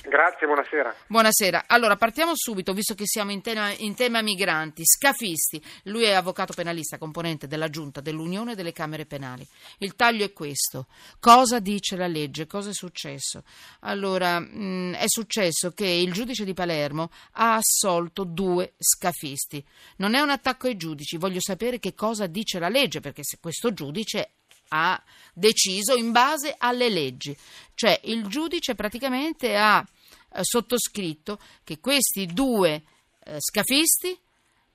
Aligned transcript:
Grazie, 0.00 0.46
buonasera. 0.46 0.94
Buonasera. 1.06 1.64
Allora, 1.66 1.96
partiamo 1.96 2.32
subito, 2.34 2.72
visto 2.72 2.94
che 2.94 3.06
siamo 3.06 3.30
in 3.30 3.42
tema, 3.42 3.72
in 3.76 3.94
tema, 3.94 4.22
migranti. 4.22 4.84
Scafisti. 4.84 5.62
Lui 5.84 6.04
è 6.04 6.12
avvocato 6.12 6.54
penalista, 6.54 6.96
componente 6.96 7.46
della 7.46 7.68
Giunta 7.68 8.00
dell'Unione 8.00 8.54
delle 8.54 8.72
Camere 8.72 9.04
Penali. 9.04 9.46
Il 9.78 9.94
taglio 9.94 10.24
è 10.24 10.32
questo. 10.32 10.86
Cosa 11.20 11.60
dice 11.60 11.96
la 11.96 12.06
legge? 12.06 12.46
Cosa 12.46 12.70
è 12.70 12.74
successo? 12.74 13.44
Allora, 13.80 14.40
mh, 14.40 14.94
è 14.94 15.04
successo 15.06 15.72
che 15.72 15.86
il 15.86 16.12
giudice 16.12 16.44
di 16.44 16.54
Palermo 16.54 17.10
ha 17.32 17.56
assolto 17.56 18.24
due 18.24 18.72
scafisti. 18.78 19.64
Non 19.96 20.14
è 20.14 20.20
un 20.20 20.30
attacco 20.30 20.68
ai 20.68 20.76
giudici, 20.76 21.18
voglio 21.18 21.40
sapere 21.40 21.78
che 21.78 21.94
cosa 21.94 22.26
dice 22.26 22.58
la 22.58 22.70
legge, 22.70 23.00
perché 23.00 23.22
se 23.22 23.38
questo 23.40 23.72
giudice 23.74 24.30
ha 24.72 25.02
deciso 25.34 25.94
in 25.94 26.12
base 26.12 26.54
alle 26.56 26.88
leggi. 26.88 27.36
Cioè 27.74 28.00
il 28.04 28.26
giudice 28.26 28.74
praticamente 28.74 29.56
ha 29.56 29.86
eh, 30.34 30.40
sottoscritto 30.42 31.38
che 31.62 31.78
questi 31.78 32.26
due 32.26 32.82
eh, 33.24 33.36
scafisti 33.38 34.18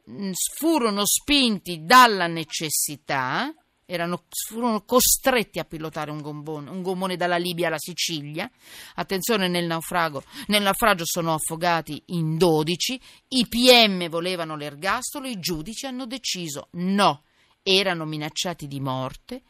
mh, 0.06 0.32
furono 0.56 1.04
spinti 1.06 1.84
dalla 1.84 2.28
necessità, 2.28 3.54
erano, 3.86 4.26
furono 4.48 4.84
costretti 4.84 5.60
a 5.60 5.66
pilotare 5.66 6.12
un 6.12 6.22
gommone, 6.22 6.70
un 6.70 6.82
gommone 6.82 7.16
dalla 7.16 7.38
Libia 7.38 7.68
alla 7.68 7.80
Sicilia. 7.80 8.50
Attenzione, 8.96 9.48
nel, 9.48 9.66
naufrago, 9.66 10.24
nel 10.48 10.62
naufragio 10.62 11.06
sono 11.06 11.34
affogati 11.34 12.02
in 12.08 12.38
12, 12.38 13.02
i 13.30 13.48
PM 13.48 14.10
volevano 14.10 14.56
l'ergastolo, 14.56 15.28
i 15.28 15.40
giudici 15.40 15.86
hanno 15.86 16.06
deciso 16.06 16.68
no, 16.72 17.24
erano 17.64 18.06
minacciati 18.06 18.68
di 18.68 18.80
morte 18.80 19.42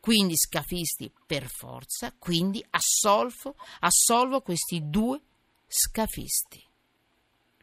quindi 0.00 0.36
scafisti 0.36 1.12
per 1.26 1.44
forza, 1.44 2.14
quindi 2.18 2.64
assolvo, 2.70 3.54
assolvo 3.80 4.40
questi 4.40 4.80
due 4.88 5.20
scafisti. 5.66 6.66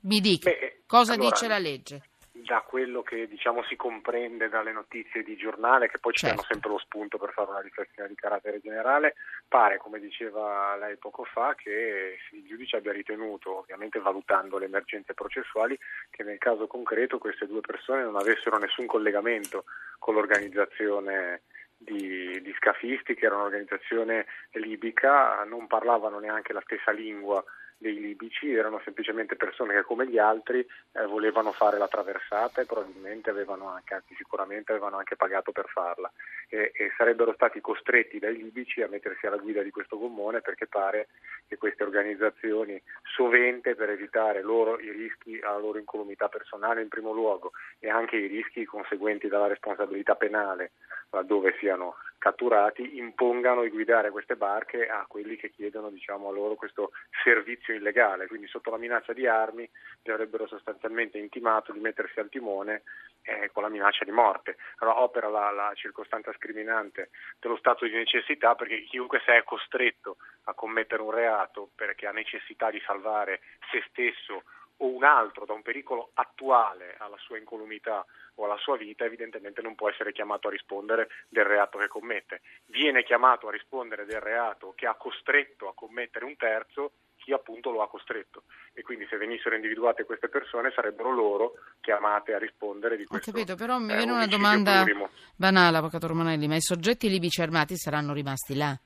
Mi 0.02 0.22
dica, 0.22 0.50
Beh, 0.50 0.84
cosa 0.86 1.14
allora, 1.14 1.30
dice 1.30 1.48
la 1.48 1.58
legge? 1.58 2.04
Da 2.32 2.62
quello 2.62 3.02
che 3.02 3.28
diciamo 3.28 3.64
si 3.64 3.76
comprende 3.76 4.48
dalle 4.48 4.72
notizie 4.72 5.24
di 5.24 5.36
giornale, 5.36 5.90
che 5.90 5.98
poi 5.98 6.14
ci 6.14 6.20
Certo. 6.20 6.36
danno 6.36 6.48
sempre 6.50 6.70
lo 6.70 6.78
spunto 6.78 7.18
per 7.18 7.34
fare 7.34 7.50
una 7.50 7.60
riflessione 7.60 8.08
di 8.08 8.16
carattere 8.16 8.62
generale, 8.62 9.16
pare, 9.48 9.78
come 9.78 10.00
diceva 10.00 10.78
lei 10.78 10.96
poco 10.98 11.26
fa, 11.26 11.56
che 11.56 12.20
il 12.32 12.46
giudice 12.46 12.78
abbia 12.78 12.94
ritenuto, 12.94 13.58
ovviamente 13.58 14.00
valutando 14.00 14.60
le 14.60 14.66
emergenze 14.66 15.14
processuali, 15.14 15.78
che 16.12 16.24
nel 16.24 16.38
caso 16.38 16.68
concreto 16.68 17.18
queste 17.18 17.48
due 17.48 17.62
persone 17.62 18.04
non 18.04 18.16
avessero 18.16 18.58
nessun 18.58 18.86
collegamento 18.86 19.66
con 19.98 20.14
l'organizzazione 20.14 21.42
di, 21.78 22.42
di 22.42 22.54
scafisti, 22.58 23.16
che 23.16 23.26
era 23.26 23.36
un'organizzazione 23.36 24.26
libica, 24.54 25.44
non 25.44 25.68
parlavano 25.68 26.20
neanche 26.20 26.54
la 26.54 26.62
stessa 26.62 26.92
lingua 26.92 27.44
dei 27.78 28.00
libici, 28.00 28.52
erano 28.52 28.82
semplicemente 28.84 29.36
persone 29.36 29.74
che 29.76 29.84
come 29.84 30.08
gli 30.08 30.18
altri 30.18 30.60
eh, 30.60 31.06
volevano 31.06 31.52
fare 31.52 31.78
la 31.78 31.88
traversata 31.88 32.62
e 32.62 32.66
probabilmente 32.66 33.30
avevano 33.30 33.68
anche, 33.70 33.94
anzi 33.94 34.16
sicuramente 34.16 34.72
avevano 34.72 34.98
anche 34.98 35.16
pagato 35.16 35.52
per 35.52 35.68
farla. 35.68 36.12
E, 36.50 36.72
e 36.74 36.92
sarebbero 36.98 37.34
stati 37.34 37.62
costretti 37.62 38.20
dai 38.20 38.36
libici 38.36 38.82
a 38.82 38.88
mettersi 38.88 39.26
alla 39.28 39.38
guida 39.38 39.62
di 39.62 39.70
questo 39.70 39.98
gommone 39.98 40.42
perché 40.42 40.66
pare 40.66 41.08
che 41.48 41.58
queste 41.58 41.84
organizzazioni 41.84 42.82
sovente 43.16 43.76
per 43.76 43.90
evitare 43.90 44.42
loro 44.42 44.80
i 44.80 44.92
rischi 44.92 45.40
alla 45.42 45.58
loro 45.58 45.78
incolumità 45.78 46.30
personale 46.30 46.82
in 46.82 46.88
primo 46.88 47.12
luogo 47.12 47.52
e 47.80 47.90
anche 47.90 48.16
i 48.16 48.28
rischi 48.28 48.66
conseguenti 48.66 49.28
dalla 49.28 49.48
responsabilità 49.48 50.16
penale 50.16 50.72
laddove 51.12 51.56
siano 51.60 51.96
catturati 52.28 52.98
impongano 52.98 53.62
di 53.62 53.70
guidare 53.70 54.12
queste 54.12 54.36
barche 54.36 54.90
a 54.90 55.06
quelli 55.08 55.38
che 55.38 55.50
chiedono 55.50 55.90
diciamo, 55.90 56.28
a 56.28 56.32
loro 56.34 56.56
questo 56.56 56.92
servizio 57.24 57.74
illegale, 57.74 58.28
quindi 58.28 58.48
sotto 58.48 58.70
la 58.70 58.78
minaccia 58.78 59.14
di 59.14 59.26
armi 59.26 59.70
li 60.04 60.12
avrebbero 60.12 60.46
sostanzialmente 60.46 61.18
intimato 61.18 61.72
di 61.72 61.80
mettersi 61.80 62.20
al 62.20 62.28
timone 62.28 62.84
eh, 63.22 63.50
con 63.54 63.64
la 63.64 63.70
minaccia 63.70 64.04
di 64.04 64.12
morte. 64.12 64.58
Allora 64.80 65.00
opera 65.00 65.30
la, 65.30 65.52
la 65.52 65.72
circostanza 65.74 66.34
scriminante 66.34 67.12
dello 67.40 67.56
stato 67.56 67.86
di 67.86 67.94
necessità 67.94 68.56
perché 68.56 68.84
chiunque 68.84 69.22
se 69.26 69.38
è 69.38 69.44
costretto 69.44 70.18
a 70.46 70.54
commettere 70.54 71.02
un 71.02 71.12
reato 71.12 71.70
perché 71.76 72.08
ha 72.08 72.12
necessità 72.12 72.70
di 72.70 72.82
salvare 72.86 73.40
se 73.72 73.86
stesso 73.88 74.44
o 74.78 74.88
un 74.88 75.04
altro 75.04 75.46
da 75.46 75.54
un 75.54 75.62
pericolo 75.62 76.12
attuale 76.14 76.96
alla 77.00 77.18
sua 77.18 77.38
incolumità 77.38 78.06
o 78.36 78.46
alla 78.46 78.58
sua 78.58 78.78
vita, 78.78 79.04
evidentemente 79.06 79.62
non 79.62 79.76
può 79.76 79.90
essere 79.90 80.12
chiamato 80.12 80.48
a 80.48 80.52
rispondere 80.52 81.08
del 81.30 81.46
reato 81.46 81.78
che 81.80 81.88
commette. 81.88 82.42
Viene 82.66 83.04
chiamato 83.04 83.48
a 83.48 83.52
rispondere 83.52 84.06
del 84.06 84.20
reato 84.22 84.74
che 84.76 84.86
ha 84.86 84.94
costretto 84.96 85.68
a 85.68 85.74
commettere 85.74 86.26
un 86.26 86.36
terzo 86.36 86.92
chi 87.28 87.34
appunto 87.34 87.72
lo 87.72 87.82
ha 87.82 87.90
costretto 87.90 88.44
e 88.74 88.84
quindi 88.84 89.06
se 89.10 89.18
venissero 89.18 89.56
individuate 89.56 90.06
queste 90.06 90.30
persone 90.30 90.72
sarebbero 90.74 91.12
loro 91.12 91.54
chiamate 91.82 92.34
a 92.34 92.38
rispondere 92.38 92.96
di 92.96 93.04
Ho 93.04 93.08
questo. 93.08 93.32
capito, 93.32 93.56
però 93.56 93.80
mi 93.80 93.92
eh, 93.92 93.98
viene 93.98 94.12
una 94.12 94.28
domanda 94.28 94.84
plurimo. 94.84 95.10
banale, 95.36 95.78
avvocato 95.78 96.08
Romanelli, 96.08 96.48
ma 96.48 96.56
i 96.56 96.62
soggetti 96.62 97.10
libici 97.10 97.42
armati 97.42 97.76
saranno 97.76 98.14
rimasti 98.14 98.56
là? 98.56 98.80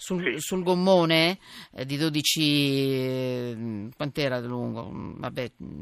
Sul, 0.00 0.22
Sì. 0.22 0.40
sul 0.40 0.62
gommone 0.62 1.38
eh, 1.72 1.84
di 1.84 1.96
12 1.96 2.40
eh, 2.40 3.88
quant'era 3.96 4.40
di 4.40 4.46
lungo? 4.46 4.88
Mm, 4.88 5.18
Vabbè, 5.18 5.52
mm, 5.60 5.80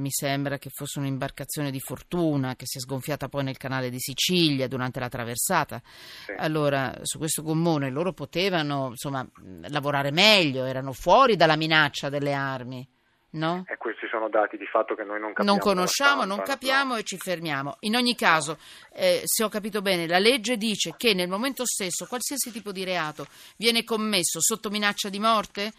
mi 0.00 0.10
sembra 0.10 0.56
che 0.56 0.70
fosse 0.70 0.98
un'imbarcazione 0.98 1.70
di 1.70 1.80
fortuna 1.80 2.56
che 2.56 2.64
si 2.66 2.78
è 2.78 2.80
sgonfiata 2.80 3.28
poi 3.28 3.44
nel 3.44 3.58
canale 3.58 3.90
di 3.90 3.98
Sicilia 3.98 4.68
durante 4.68 5.00
la 5.00 5.10
traversata. 5.10 5.82
Sì. 5.84 6.32
Allora, 6.38 6.98
su 7.02 7.18
questo 7.18 7.42
gommone 7.42 7.90
loro 7.90 8.14
potevano 8.14 8.88
insomma 8.88 9.26
lavorare 9.68 10.10
meglio, 10.10 10.64
erano 10.64 10.92
fuori 10.92 11.36
dalla 11.36 11.56
minaccia 11.56 12.08
delle 12.08 12.32
armi, 12.32 12.88
no? 13.32 13.64
E 13.68 13.76
questi 13.76 14.06
sono 14.08 14.28
dati 14.28 14.56
di 14.56 14.66
fatto 14.66 14.94
che 14.94 15.04
noi 15.04 15.20
non 15.20 15.32
capiamo. 15.32 15.50
Non 15.50 15.58
conosciamo, 15.58 16.24
non 16.24 16.42
capiamo 16.42 16.94
no. 16.94 16.98
e 16.98 17.02
ci 17.04 17.18
fermiamo. 17.18 17.76
In 17.80 17.96
ogni 17.96 18.14
caso, 18.14 18.58
eh, 18.92 19.22
se 19.24 19.44
ho 19.44 19.48
capito 19.48 19.82
bene, 19.82 20.06
la 20.06 20.18
legge 20.18 20.56
dice 20.56 20.94
che 20.96 21.14
nel 21.14 21.28
momento 21.28 21.64
stesso 21.64 22.06
qualsiasi 22.06 22.50
tipo 22.50 22.72
di 22.72 22.84
reato 22.84 23.26
viene 23.56 23.84
commesso 23.84 24.40
sotto 24.40 24.70
minaccia 24.70 25.08
di 25.08 25.18
morte 25.18 25.72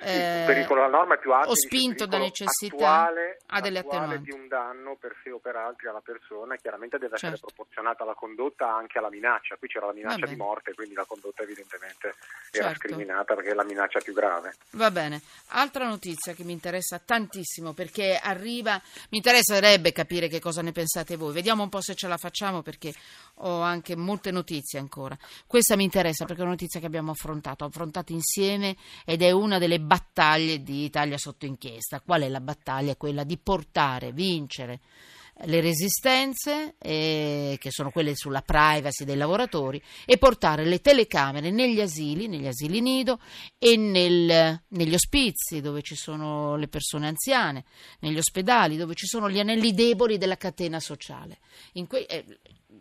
eh, 0.00 0.44
pericolo 0.46 0.80
della 0.84 0.96
norma 0.96 1.14
è 1.14 1.18
più 1.18 1.32
alto 1.32 1.50
o 1.50 1.54
spinto 1.56 2.06
da 2.06 2.18
necessità 2.18 2.74
attuale, 2.74 3.38
ha 3.46 3.60
delle 3.60 3.80
attenuanti. 3.80 4.22
di 4.22 4.32
un 4.32 4.48
danno 4.48 4.96
per 4.98 5.14
sé 5.22 5.30
o 5.30 5.38
per 5.38 5.56
altri 5.56 5.88
alla 5.88 6.00
persona 6.00 6.56
chiaramente 6.56 6.98
deve 6.98 7.14
essere 7.16 7.32
Certo. 7.36 7.46
proporzionata 7.54 8.02
alla 8.02 8.14
condotta 8.14 8.74
anche 8.74 8.98
alla 8.98 9.10
minaccia 9.10 9.56
qui 9.56 9.68
c'era 9.68 9.86
la 9.86 9.92
minaccia 9.92 10.26
di 10.26 10.36
morte 10.36 10.72
quindi 10.74 10.94
la 10.94 11.04
condotta 11.06 11.42
evidentemente 11.42 12.14
era 12.50 12.68
Certo. 12.68 12.88
scriminata 12.88 13.34
perché 13.34 13.50
è 13.50 13.54
la 13.54 13.64
minaccia 13.64 14.00
più 14.00 14.12
grave 14.14 14.54
Va 14.70 14.90
bene. 14.90 15.20
Altra 15.48 15.86
notizia 15.86 16.32
che 16.32 16.44
mi 16.44 16.52
interessa 16.52 16.98
tantissimo 16.98 17.72
perché 17.72 18.18
arriva, 18.20 18.80
mi 19.10 19.18
interesserebbe 19.18 19.92
capire 19.92 20.28
che 20.28 20.40
cosa 20.40 20.62
ne 20.62 20.72
pensate 20.72 21.16
voi. 21.16 21.32
Vediamo 21.32 21.62
un 21.62 21.68
po' 21.68 21.80
se 21.80 21.94
ce 21.94 22.08
la 22.08 22.16
facciamo 22.16 22.62
perché 22.62 22.92
ho 23.42 23.60
anche 23.60 23.96
molte 23.96 24.30
notizie 24.30 24.78
ancora. 24.78 25.16
Questa 25.46 25.76
mi 25.76 25.84
interessa 25.84 26.24
perché 26.24 26.40
è 26.40 26.44
una 26.44 26.52
notizia 26.52 26.78
che 26.80 26.86
abbiamo 26.86 27.10
affrontato, 27.10 27.64
affrontato 27.64 28.12
insieme 28.12 28.76
ed 29.04 29.22
è 29.22 29.30
una 29.32 29.58
delle 29.58 29.80
battaglie 29.90 30.62
di 30.62 30.84
Italia 30.84 31.18
sotto 31.18 31.46
inchiesta. 31.46 32.00
Qual 32.00 32.22
è 32.22 32.28
la 32.28 32.40
battaglia? 32.40 32.94
Quella 32.94 33.24
di 33.24 33.36
portare, 33.38 34.12
vincere 34.12 34.78
le 35.46 35.60
resistenze, 35.60 36.74
eh, 36.78 37.56
che 37.58 37.70
sono 37.72 37.90
quelle 37.90 38.14
sulla 38.14 38.42
privacy 38.42 39.04
dei 39.04 39.16
lavoratori, 39.16 39.82
e 40.04 40.16
portare 40.16 40.64
le 40.64 40.80
telecamere 40.80 41.50
negli 41.50 41.80
asili, 41.80 42.28
negli 42.28 42.46
asili 42.46 42.80
nido 42.80 43.18
e 43.58 43.76
nel- 43.76 44.62
negli 44.68 44.94
ospizi 44.94 45.60
dove 45.60 45.82
ci 45.82 45.96
sono 45.96 46.54
le 46.56 46.68
persone 46.68 47.08
anziane, 47.08 47.64
negli 48.00 48.18
ospedali 48.18 48.76
dove 48.76 48.94
ci 48.94 49.06
sono 49.06 49.28
gli 49.28 49.40
anelli 49.40 49.72
deboli 49.72 50.18
della 50.18 50.36
catena 50.36 50.78
sociale. 50.78 51.38
Que- 51.88 52.06
eh, 52.06 52.38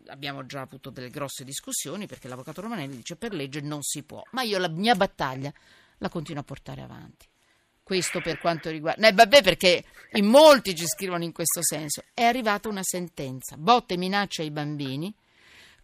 abbiamo 0.08 0.46
già 0.46 0.62
avuto 0.62 0.92
delle 0.92 1.10
grosse 1.10 1.44
discussioni 1.44 2.06
perché 2.06 2.28
l'avvocato 2.28 2.62
Romanelli 2.62 2.98
dice 2.98 3.16
per 3.16 3.34
legge 3.34 3.62
non 3.62 3.82
si 3.82 4.04
può, 4.04 4.22
ma 4.32 4.44
io 4.44 4.60
la 4.60 4.70
mia 4.70 4.96
battaglia 4.96 5.52
la 6.00 6.10
continuo 6.10 6.42
a 6.42 6.46
portare 6.46 6.82
avanti. 6.82 7.28
Questo 7.82 8.20
per 8.22 8.40
quanto 8.40 8.70
riguarda... 8.70 9.08
Eh, 9.08 9.14
vabbè, 9.14 9.42
perché 9.42 9.84
in 10.14 10.26
molti 10.26 10.76
ci 10.76 10.86
scrivono 10.86 11.24
in 11.24 11.32
questo 11.32 11.64
senso. 11.64 12.04
È 12.14 12.24
arrivata 12.24 12.70
una 12.70 12.84
sentenza, 12.84 13.58
botte 13.58 13.96
e 13.96 13.98
minaccia 13.98 14.42
ai 14.42 14.52
bambini 14.52 15.14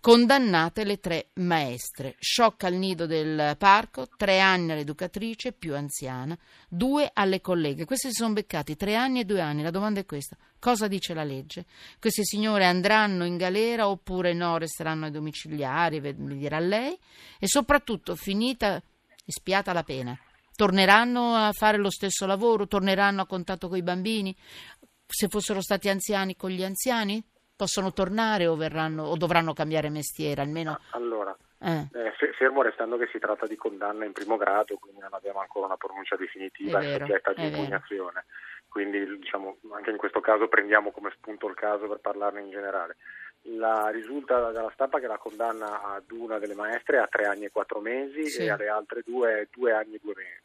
condannate 0.06 0.84
le 0.84 1.00
tre 1.00 1.30
maestre. 1.38 2.16
Sciocca 2.20 2.68
al 2.68 2.76
nido 2.76 3.08
del 3.08 3.56
parco, 3.58 4.08
tre 4.16 4.40
anni 4.40 4.72
all'educatrice 4.72 5.52
più 5.52 5.74
anziana, 5.74 6.38
due 6.70 7.10
alle 7.12 7.42
colleghe. 7.42 7.86
Questi 7.86 8.10
si 8.10 8.18
sono 8.18 8.34
beccati 8.34 8.76
tre 8.76 8.94
anni 8.94 9.22
e 9.22 9.26
due 9.26 9.42
anni. 9.42 9.64
La 9.64 9.72
domanda 9.72 10.00
è 10.00 10.06
questa. 10.06 10.38
Cosa 10.60 10.88
dice 10.88 11.16
la 11.16 11.24
legge? 11.24 11.66
Queste 12.00 12.24
signore 12.24 12.66
andranno 12.66 13.26
in 13.26 13.36
galera 13.36 13.88
oppure 13.90 14.34
no, 14.34 14.60
resteranno 14.60 15.06
ai 15.06 15.12
domiciliari, 15.12 16.00
dirà 16.16 16.60
lei? 16.60 16.96
E 17.40 17.48
soprattutto, 17.48 18.16
finita, 18.16 18.80
espiata 19.25 19.74
la 19.74 19.83
pena, 19.83 20.18
torneranno 20.56 21.36
a 21.36 21.51
fare 21.51 21.77
lo 21.77 21.89
stesso 21.89 22.25
lavoro? 22.25 22.68
Torneranno 22.68 23.22
a 23.22 23.27
contatto 23.27 23.68
con 23.68 23.77
i 23.77 23.83
bambini? 23.83 24.36
Se 25.07 25.27
fossero 25.27 25.62
stati 25.62 25.89
anziani 25.89 26.36
con 26.36 26.50
gli 26.50 26.63
anziani? 26.63 27.24
Possono 27.56 27.94
tornare 27.94 28.48
o, 28.48 28.56
verranno, 28.56 29.04
o 29.04 29.18
dovranno 29.18 29.54
cambiare 29.54 29.89
mestiere? 29.89 30.42
Almeno... 30.42 30.80
Allora, 30.92 31.36
eh. 31.60 31.88
Eh, 31.94 32.33
fermo 32.38 32.62
restando 32.62 32.98
che 32.98 33.07
si 33.12 33.19
tratta 33.19 33.48
di 33.48 33.56
condanna 33.56 34.06
in 34.06 34.12
primo 34.12 34.38
grado, 34.38 34.75
quindi 34.75 35.00
non 35.00 35.13
abbiamo 35.13 35.39
ancora 35.39 35.66
una 35.66 35.78
pronuncia 35.78 36.16
definitiva 36.16 36.80
e 36.80 36.98
soggetta 37.00 37.33
di 37.33 37.48
impugnazione. 37.48 38.25
Quindi 38.68 39.18
diciamo, 39.19 39.57
anche 39.74 39.92
in 39.92 39.98
questo 39.98 40.19
caso 40.19 40.48
prendiamo 40.48 40.92
come 40.92 41.10
spunto 41.16 41.48
il 41.48 41.56
caso 41.56 41.88
per 41.88 42.00
parlarne 42.00 42.42
in 42.42 42.50
generale. 42.50 42.98
La, 43.50 43.89
risulta 43.89 44.51
dalla 44.51 44.71
stampa 44.74 45.00
che 45.00 45.07
la 45.07 45.18
condanna 45.18 45.83
ad 45.83 46.09
una 46.12 46.39
delle 46.39 46.56
maestre 46.56 46.97
a 46.97 47.07
tre 47.07 47.25
anni 47.25 47.45
e 47.45 47.51
quattro 47.51 47.80
mesi 47.80 48.25
sì. 48.25 48.44
e 48.44 48.50
alle 48.50 48.68
altre 48.68 49.03
due 49.06 49.47
due 49.51 49.71
anni 49.71 49.95
e 49.95 50.00
due 50.01 50.13
mesi. 50.15 50.44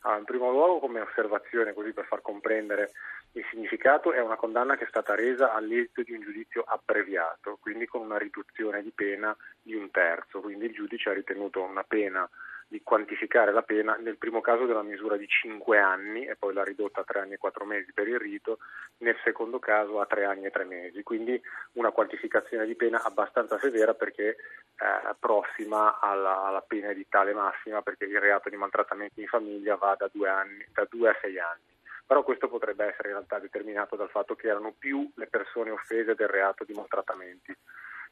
Allora, 0.00 0.18
in 0.18 0.24
primo 0.24 0.50
luogo, 0.50 0.78
come 0.78 1.00
osservazione, 1.00 1.74
così 1.74 1.92
per 1.92 2.06
far 2.06 2.22
comprendere 2.22 2.92
il 3.32 3.44
significato, 3.50 4.12
è 4.12 4.20
una 4.20 4.36
condanna 4.36 4.76
che 4.76 4.84
è 4.84 4.88
stata 4.88 5.14
resa 5.14 5.52
all'esito 5.52 6.02
di 6.02 6.12
un 6.12 6.22
giudizio 6.22 6.62
abbreviato, 6.66 7.58
quindi 7.60 7.86
con 7.86 8.00
una 8.00 8.18
riduzione 8.18 8.82
di 8.82 8.90
pena 8.90 9.36
di 9.62 9.74
un 9.74 9.90
terzo. 9.90 10.40
Quindi 10.40 10.66
il 10.66 10.72
giudice 10.72 11.10
ha 11.10 11.12
ritenuto 11.12 11.62
una 11.62 11.84
pena 11.84 12.28
di 12.70 12.82
quantificare 12.84 13.50
la 13.50 13.62
pena, 13.62 13.96
nel 13.96 14.16
primo 14.16 14.40
caso 14.40 14.64
della 14.64 14.84
misura 14.84 15.16
di 15.16 15.26
5 15.26 15.76
anni 15.76 16.24
e 16.24 16.36
poi 16.36 16.54
l'ha 16.54 16.62
ridotta 16.62 17.00
a 17.00 17.04
3 17.04 17.18
anni 17.18 17.32
e 17.32 17.38
4 17.38 17.64
mesi 17.64 17.92
per 17.92 18.06
il 18.06 18.20
rito, 18.20 18.58
nel 18.98 19.16
secondo 19.24 19.58
caso 19.58 20.00
a 20.00 20.06
3 20.06 20.24
anni 20.24 20.44
e 20.44 20.50
3 20.50 20.64
mesi, 20.66 21.02
quindi 21.02 21.40
una 21.72 21.90
quantificazione 21.90 22.66
di 22.66 22.76
pena 22.76 23.02
abbastanza 23.02 23.58
severa 23.58 23.94
perché 23.94 24.28
eh, 24.28 25.16
prossima 25.18 25.98
alla, 25.98 26.44
alla, 26.44 26.60
pena 26.62 26.90
edittale 26.90 27.32
massima 27.32 27.82
perché 27.82 28.04
il 28.04 28.20
reato 28.20 28.48
di 28.48 28.56
maltrattamento 28.56 29.20
in 29.20 29.26
famiglia 29.26 29.74
va 29.74 29.96
da 29.98 30.08
2, 30.12 30.28
anni, 30.28 30.64
da 30.72 30.86
2 30.88 31.08
a 31.08 31.16
6 31.20 31.38
anni. 31.40 31.76
Però 32.06 32.22
questo 32.22 32.48
potrebbe 32.48 32.84
essere 32.84 33.08
in 33.08 33.14
realtà 33.14 33.40
determinato 33.40 33.96
dal 33.96 34.10
fatto 34.10 34.36
che 34.36 34.46
erano 34.46 34.72
più 34.78 35.10
le 35.16 35.26
persone 35.26 35.70
offese 35.70 36.14
del 36.14 36.28
reato 36.28 36.62
di 36.62 36.72
maltrattamenti 36.72 37.52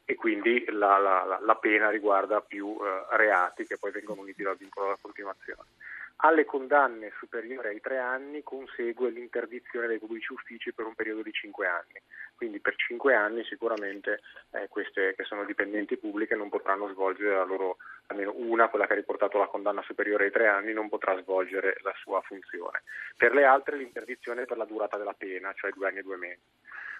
e 0.09 0.15
quindi 0.15 0.65
la, 0.69 0.97
la, 0.97 1.37
la 1.39 1.55
pena 1.57 1.91
riguarda 1.91 2.41
più 2.41 2.75
eh, 2.81 3.15
reati 3.15 3.67
che 3.67 3.77
poi 3.77 3.91
vengono 3.91 4.21
uniti 4.21 4.41
dal 4.41 4.57
vincolo 4.57 4.87
della 4.87 4.97
continuazione. 4.99 5.69
Alle 6.21 6.45
condanne 6.45 7.11
superiori 7.19 7.67
ai 7.67 7.79
tre 7.79 7.99
anni 7.99 8.41
consegue 8.41 9.11
l'interdizione 9.11 9.85
dai 9.85 9.99
pubblici 9.99 10.33
uffici 10.33 10.73
per 10.73 10.87
un 10.87 10.95
periodo 10.95 11.21
di 11.21 11.31
cinque 11.31 11.67
anni, 11.67 12.01
quindi 12.35 12.59
per 12.59 12.73
cinque 12.75 13.13
anni 13.13 13.43
sicuramente 13.43 14.21
eh, 14.49 14.67
queste 14.67 15.13
che 15.15 15.25
sono 15.25 15.45
dipendenti 15.45 15.95
pubbliche 15.97 16.33
non 16.33 16.49
potranno 16.49 16.87
svolgere 16.87 17.35
la 17.35 17.43
loro, 17.43 17.77
almeno 18.07 18.33
una, 18.35 18.67
quella 18.67 18.87
che 18.87 18.93
ha 18.93 18.95
riportato 18.95 19.37
la 19.37 19.45
condanna 19.45 19.83
superiore 19.83 20.25
ai 20.25 20.31
tre 20.31 20.47
anni, 20.47 20.73
non 20.73 20.89
potrà 20.89 21.15
svolgere 21.21 21.77
la 21.83 21.93
sua 22.01 22.19
funzione. 22.21 22.81
Per 23.15 23.31
le 23.31 23.45
altre 23.45 23.77
l'interdizione 23.77 24.41
è 24.41 24.45
per 24.45 24.57
la 24.57 24.65
durata 24.65 24.97
della 24.97 25.13
pena, 25.13 25.53
cioè 25.53 25.69
due 25.69 25.87
anni 25.87 25.99
e 25.99 26.03
due 26.03 26.17
mesi. 26.17 26.41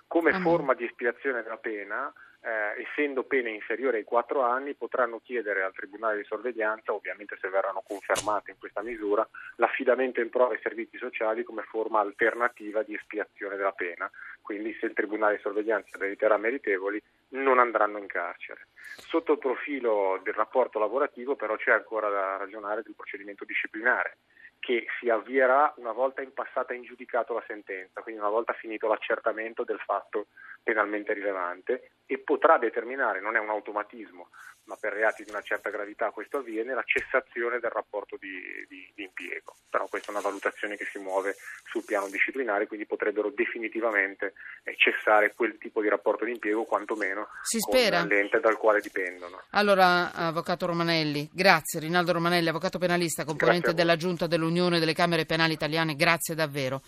Come 0.06 0.30
ah, 0.30 0.40
forma 0.40 0.76
di 0.76 0.86
espiazione 0.86 1.42
della 1.42 1.58
pena, 1.58 2.14
eh, 2.42 2.82
essendo 2.82 3.24
pene 3.24 3.50
inferiori 3.50 3.98
ai 3.98 4.04
4 4.04 4.42
anni, 4.42 4.74
potranno 4.74 5.20
chiedere 5.20 5.64
al 5.64 5.74
Tribunale 5.74 6.18
di 6.18 6.24
sorveglianza, 6.24 6.94
ovviamente 6.94 7.38
se 7.40 7.50
verranno 7.50 7.84
confermate 7.86 8.52
in 8.52 8.58
questa 8.58 8.82
misura, 8.82 9.28
l'affidamento 9.56 10.22
in 10.22 10.30
prova 10.30 10.54
ai 10.54 10.60
servizi 10.62 10.98
sociali 10.98 11.44
come 11.44 11.64
forma 11.64 12.00
alternativa 12.00 12.84
di 12.84 12.96
espiazione 12.96 13.58
della 13.58 13.74
pena. 13.74 14.10
Quindi 14.42 14.76
se 14.80 14.86
il 14.86 14.94
Tribunale 14.94 15.36
di 15.36 15.42
sorveglianza 15.42 15.98
le 15.98 16.08
riterrà 16.08 16.38
meritevoli, 16.38 17.02
non 17.30 17.60
andranno 17.60 17.98
in 17.98 18.08
carcere. 18.08 18.68
Sotto 18.74 19.34
il 19.34 19.38
profilo 19.38 20.20
del 20.24 20.34
rapporto 20.34 20.80
lavorativo 20.80 21.36
però 21.36 21.56
c'è 21.56 21.72
ancora 21.72 22.10
da 22.10 22.38
ragionare 22.38 22.82
del 22.84 22.96
procedimento 22.96 23.46
disciplinare 23.46 24.18
che 24.60 24.86
si 25.00 25.10
avvierà 25.10 25.74
una 25.78 25.94
volta 25.94 26.22
impassata 26.22 26.74
in 26.74 26.84
giudicato 26.84 27.34
la 27.34 27.44
sentenza, 27.48 28.02
quindi 28.02 28.22
una 28.22 28.30
volta 28.30 28.54
finito 28.54 28.88
l'accertamento 28.88 29.64
del 29.64 29.80
fatto 29.80 30.28
penalmente 30.62 31.14
rilevante 31.14 31.92
e 32.06 32.20
potrà 32.20 32.58
determinare, 32.58 33.22
non 33.22 33.36
è 33.36 33.40
un 33.40 33.50
automatismo, 33.50 34.30
ma 34.66 34.76
per 34.80 34.94
reati 34.94 35.24
di 35.24 35.32
una 35.32 35.42
certa 35.42 35.70
gravità 35.70 36.12
questo 36.12 36.38
avviene, 36.38 36.74
la 36.74 36.84
cessazione 36.84 37.60
del 37.60 37.72
rapporto 37.72 38.18
di, 38.20 38.30
di, 38.68 38.92
di 38.94 39.04
impiego. 39.04 39.56
Però 39.70 39.88
questa 39.88 40.10
è 40.10 40.12
una 40.12 40.22
valutazione 40.22 40.76
che 40.76 40.86
si 40.86 41.00
muove 41.00 41.36
sul 41.64 41.84
piano 41.86 42.08
disciplinare, 42.10 42.68
quindi 42.68 42.86
potrebbero 42.86 43.32
definitivamente 43.32 44.34
eh, 44.64 44.76
cessare 44.76 45.34
quel 45.34 45.58
tipo 45.58 45.82
di 45.82 45.90
rapporto 45.90 46.26
di 46.26 46.32
impiego, 46.32 46.66
quantomeno 46.66 47.30
si 47.42 47.60
spera. 47.60 48.04
l'ente 48.04 48.40
dal 48.40 48.58
quale 48.58 48.80
dipendono. 48.82 49.42
Allora, 49.52 50.14
Avvocato 50.14 50.66
Romanelli, 50.66 51.30
grazie. 51.32 51.80
Rinaldo 51.80 52.12
Romanelli, 52.12 52.50
avvocato 52.50 52.78
penalista, 52.78 53.24
componente 53.24 53.74
della 53.74 53.96
Giunta 53.96 54.28
dell'Unione 54.28 54.49
delle 54.80 54.94
Camere 54.94 55.26
Penali 55.26 55.54
Italiane, 55.54 55.96
grazie 55.96 56.36
davvero. 56.36 56.82